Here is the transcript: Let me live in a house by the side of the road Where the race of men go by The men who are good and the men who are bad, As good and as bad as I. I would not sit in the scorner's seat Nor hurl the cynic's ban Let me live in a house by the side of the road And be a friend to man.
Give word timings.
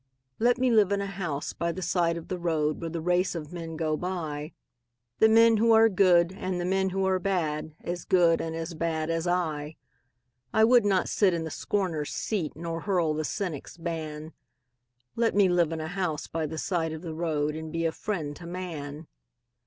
Let 0.39 0.57
me 0.57 0.71
live 0.71 0.91
in 0.91 0.99
a 0.99 1.05
house 1.05 1.53
by 1.53 1.71
the 1.71 1.83
side 1.83 2.17
of 2.17 2.27
the 2.27 2.39
road 2.39 2.81
Where 2.81 2.89
the 2.89 2.99
race 2.99 3.35
of 3.35 3.53
men 3.53 3.77
go 3.77 3.95
by 3.95 4.51
The 5.19 5.29
men 5.29 5.57
who 5.57 5.73
are 5.73 5.89
good 5.89 6.31
and 6.33 6.59
the 6.59 6.65
men 6.65 6.89
who 6.89 7.05
are 7.05 7.19
bad, 7.19 7.75
As 7.83 8.03
good 8.03 8.41
and 8.41 8.55
as 8.55 8.73
bad 8.73 9.11
as 9.11 9.27
I. 9.27 9.75
I 10.51 10.63
would 10.63 10.85
not 10.85 11.07
sit 11.07 11.35
in 11.35 11.43
the 11.43 11.51
scorner's 11.51 12.11
seat 12.11 12.55
Nor 12.55 12.79
hurl 12.81 13.13
the 13.13 13.23
cynic's 13.23 13.77
ban 13.77 14.33
Let 15.15 15.35
me 15.35 15.47
live 15.47 15.71
in 15.71 15.79
a 15.81 15.87
house 15.87 16.25
by 16.25 16.47
the 16.47 16.57
side 16.57 16.93
of 16.93 17.03
the 17.03 17.13
road 17.13 17.55
And 17.55 17.71
be 17.71 17.85
a 17.85 17.91
friend 17.91 18.35
to 18.37 18.47
man. 18.47 19.05